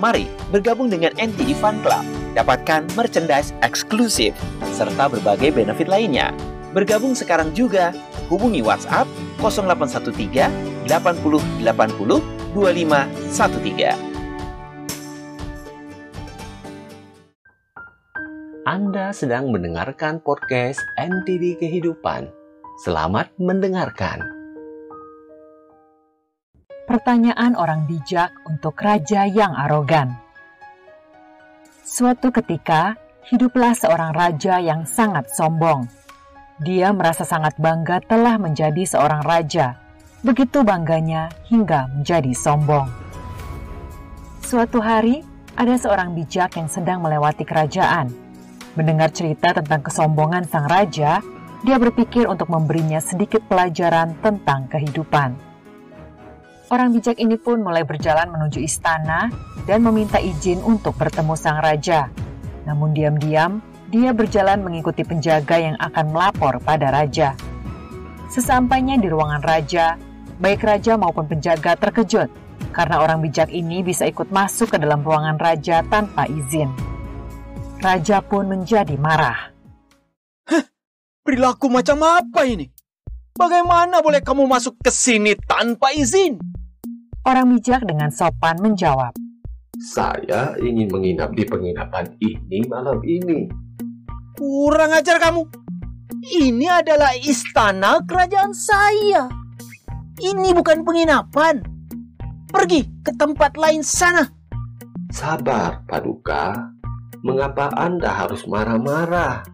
[0.00, 2.04] Mari bergabung dengan NTD Fun Club.
[2.32, 4.32] Dapatkan merchandise eksklusif
[4.72, 6.32] serta berbagai benefit lainnya.
[6.72, 7.92] Bergabung sekarang juga.
[8.32, 9.04] Hubungi WhatsApp
[9.44, 12.24] 0813 80 80
[12.56, 14.12] 2513.
[18.64, 22.30] Anda sedang mendengarkan podcast NTD Kehidupan.
[22.80, 24.41] Selamat mendengarkan.
[26.92, 30.12] Pertanyaan orang bijak untuk raja yang arogan.
[31.80, 33.00] Suatu ketika,
[33.32, 35.88] hiduplah seorang raja yang sangat sombong.
[36.60, 39.80] Dia merasa sangat bangga telah menjadi seorang raja.
[40.20, 42.92] Begitu bangganya hingga menjadi sombong.
[44.44, 45.24] Suatu hari,
[45.56, 48.12] ada seorang bijak yang sedang melewati kerajaan.
[48.76, 51.24] Mendengar cerita tentang kesombongan sang raja,
[51.64, 55.51] dia berpikir untuk memberinya sedikit pelajaran tentang kehidupan.
[56.70, 59.32] Orang bijak ini pun mulai berjalan menuju istana
[59.66, 62.12] dan meminta izin untuk bertemu sang raja.
[62.68, 63.58] Namun diam-diam,
[63.90, 67.34] dia berjalan mengikuti penjaga yang akan melapor pada raja.
[68.30, 69.98] Sesampainya di ruangan raja,
[70.38, 72.30] baik raja maupun penjaga terkejut
[72.72, 76.72] karena orang bijak ini bisa ikut masuk ke dalam ruangan raja tanpa izin.
[77.82, 79.52] Raja pun menjadi marah.
[80.48, 80.64] Hah,
[81.20, 82.70] perilaku macam apa ini?
[83.36, 86.40] Bagaimana boleh kamu masuk ke sini tanpa izin?
[87.22, 89.14] Orang bijak dengan sopan menjawab.
[89.78, 93.46] Saya ingin menginap di penginapan ini malam ini.
[94.34, 95.46] Kurang ajar kamu.
[96.18, 99.30] Ini adalah istana kerajaan saya.
[100.18, 101.62] Ini bukan penginapan.
[102.50, 104.26] Pergi ke tempat lain sana.
[105.14, 106.74] Sabar, Paduka.
[107.22, 109.46] Mengapa Anda harus marah-marah?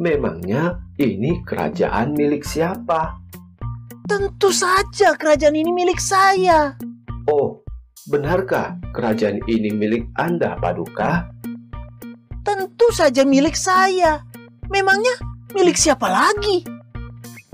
[0.00, 3.20] Memangnya ini kerajaan milik siapa?
[4.08, 6.72] Tentu saja kerajaan ini milik saya.
[7.24, 7.64] Oh,
[8.12, 11.24] benarkah kerajaan ini milik Anda, Paduka?
[12.44, 14.20] Tentu saja milik saya.
[14.68, 15.16] Memangnya
[15.56, 16.68] milik siapa lagi?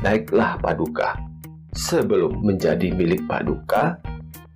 [0.03, 1.15] Baiklah, Paduka.
[1.71, 3.95] Sebelum menjadi milik Paduka,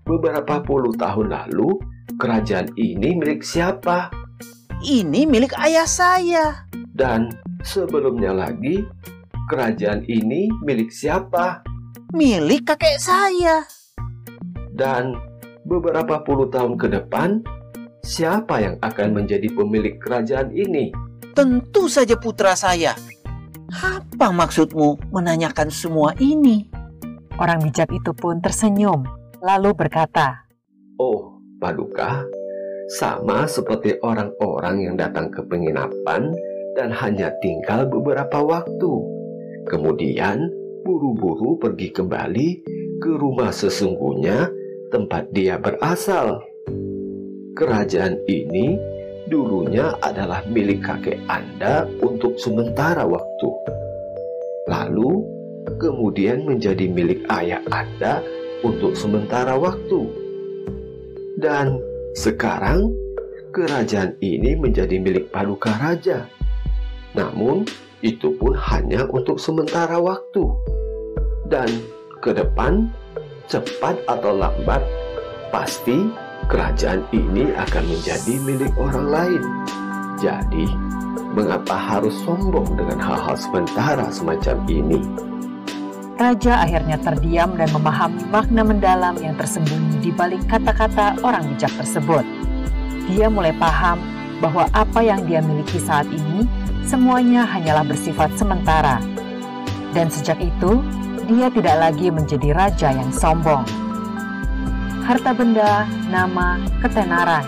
[0.03, 1.79] beberapa puluh tahun lalu,
[2.19, 4.11] kerajaan ini milik siapa?
[4.83, 6.67] Ini milik ayah saya.
[6.91, 7.31] Dan
[7.63, 8.83] sebelumnya lagi,
[9.47, 11.63] kerajaan ini milik siapa?
[12.11, 13.63] Milik kakek saya.
[14.75, 15.15] Dan
[15.62, 17.47] beberapa puluh tahun ke depan,
[18.03, 20.91] siapa yang akan menjadi pemilik kerajaan ini?
[21.31, 22.99] Tentu saja putra saya.
[23.71, 26.67] Apa maksudmu menanyakan semua ini?
[27.39, 29.07] Orang bijak itu pun tersenyum,
[29.43, 30.47] lalu berkata,
[30.99, 32.27] Oh, Paduka,
[32.99, 36.35] sama seperti orang-orang yang datang ke penginapan
[36.75, 38.93] dan hanya tinggal beberapa waktu.
[39.71, 40.51] Kemudian
[40.83, 42.49] buru-buru pergi kembali
[43.03, 44.64] ke rumah sesungguhnya
[44.94, 46.38] tempat dia berasal.
[47.59, 48.78] Kerajaan ini
[49.27, 53.50] dulunya adalah milik kakek Anda untuk sementara waktu.
[54.71, 55.27] Lalu
[55.82, 58.22] kemudian menjadi milik ayah Anda
[58.62, 60.06] untuk sementara waktu.
[61.43, 61.82] Dan
[62.15, 62.94] sekarang
[63.50, 66.31] kerajaan ini menjadi milik Paduka Raja.
[67.19, 67.66] Namun
[67.99, 70.47] itu pun hanya untuk sementara waktu.
[71.50, 71.66] Dan
[72.22, 72.94] ke depan
[73.49, 74.81] cepat atau lambat
[75.53, 76.09] pasti
[76.49, 79.43] kerajaan ini akan menjadi milik orang lain.
[80.21, 80.66] Jadi,
[81.34, 85.00] mengapa harus sombong dengan hal-hal sementara semacam ini?
[86.15, 92.22] Raja akhirnya terdiam dan memahami makna mendalam yang tersembunyi di balik kata-kata orang bijak tersebut.
[93.11, 93.99] Dia mulai paham
[94.38, 96.47] bahwa apa yang dia miliki saat ini
[96.87, 99.03] semuanya hanyalah bersifat sementara.
[99.91, 100.82] Dan sejak itu,
[101.25, 103.65] dia tidak lagi menjadi raja yang sombong.
[105.05, 107.45] Harta benda, nama, ketenaran,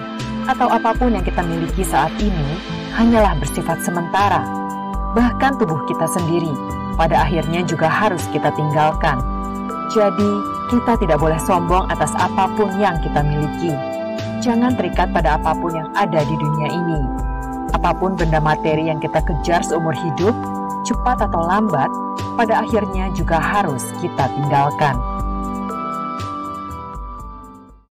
[0.48, 2.48] atau apa pun yang kita miliki saat ini
[2.96, 4.44] hanyalah bersifat sementara.
[5.12, 6.52] Bahkan tubuh kita sendiri
[6.96, 9.20] pada akhirnya juga harus kita tinggalkan.
[9.92, 10.30] Jadi,
[10.72, 13.72] kita tidak boleh sombong atas apa pun yang kita miliki.
[14.42, 17.00] Jangan terikat pada apa pun yang ada di dunia ini.
[17.72, 20.34] Apa pun benda materi yang kita kejar seumur hidup,
[20.86, 21.90] cepat atau lambat,
[22.38, 24.94] pada akhirnya juga harus kita tinggalkan.